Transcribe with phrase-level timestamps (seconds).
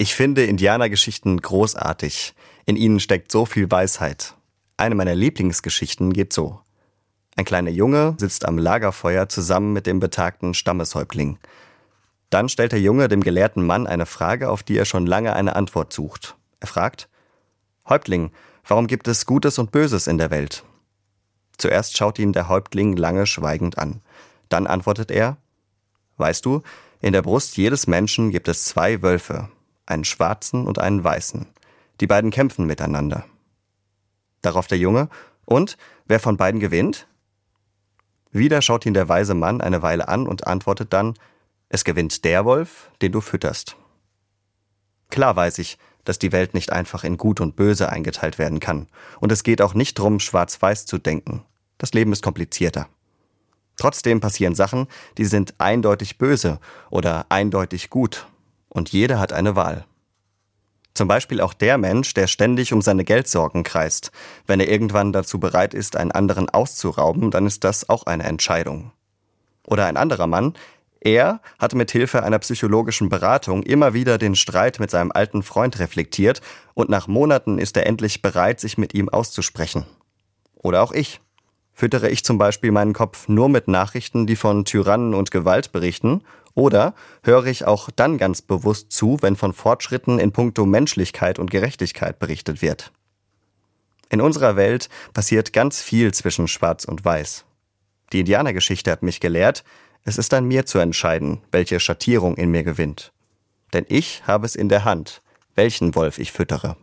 [0.00, 2.32] Ich finde Indianergeschichten großartig.
[2.66, 4.34] In ihnen steckt so viel Weisheit.
[4.76, 6.60] Eine meiner Lieblingsgeschichten geht so.
[7.34, 11.40] Ein kleiner Junge sitzt am Lagerfeuer zusammen mit dem betagten Stammeshäuptling.
[12.30, 15.56] Dann stellt der Junge dem gelehrten Mann eine Frage, auf die er schon lange eine
[15.56, 16.36] Antwort sucht.
[16.60, 17.08] Er fragt,
[17.88, 18.30] Häuptling,
[18.68, 20.62] warum gibt es Gutes und Böses in der Welt?
[21.56, 24.00] Zuerst schaut ihn der Häuptling lange schweigend an.
[24.48, 25.38] Dann antwortet er,
[26.18, 26.62] Weißt du,
[27.00, 29.48] in der Brust jedes Menschen gibt es zwei Wölfe,
[29.88, 31.46] einen schwarzen und einen weißen.
[32.00, 33.24] Die beiden kämpfen miteinander.
[34.42, 35.08] Darauf der Junge,
[35.44, 37.06] und wer von beiden gewinnt?
[38.30, 41.14] Wieder schaut ihn der weise Mann eine Weile an und antwortet dann,
[41.68, 43.76] es gewinnt der Wolf, den du fütterst.
[45.10, 48.88] Klar weiß ich, dass die Welt nicht einfach in Gut und Böse eingeteilt werden kann.
[49.20, 51.42] Und es geht auch nicht darum, schwarz-weiß zu denken.
[51.78, 52.88] Das Leben ist komplizierter.
[53.76, 58.26] Trotzdem passieren Sachen, die sind eindeutig böse oder eindeutig gut
[58.78, 59.84] und jeder hat eine Wahl.
[60.94, 64.10] Zum Beispiel auch der Mensch, der ständig um seine Geldsorgen kreist.
[64.46, 68.92] Wenn er irgendwann dazu bereit ist, einen anderen auszurauben, dann ist das auch eine Entscheidung.
[69.66, 70.54] Oder ein anderer Mann,
[71.00, 75.78] er hat mit Hilfe einer psychologischen Beratung immer wieder den Streit mit seinem alten Freund
[75.78, 76.40] reflektiert
[76.74, 79.84] und nach Monaten ist er endlich bereit, sich mit ihm auszusprechen.
[80.54, 81.20] Oder auch ich.
[81.72, 86.22] Füttere ich zum Beispiel meinen Kopf nur mit Nachrichten, die von Tyrannen und Gewalt berichten,
[86.58, 91.52] oder höre ich auch dann ganz bewusst zu, wenn von Fortschritten in puncto Menschlichkeit und
[91.52, 92.90] Gerechtigkeit berichtet wird.
[94.10, 97.44] In unserer Welt passiert ganz viel zwischen Schwarz und Weiß.
[98.12, 99.62] Die Indianergeschichte hat mich gelehrt,
[100.04, 103.12] es ist an mir zu entscheiden, welche Schattierung in mir gewinnt.
[103.72, 105.22] Denn ich habe es in der Hand,
[105.54, 106.76] welchen Wolf ich füttere.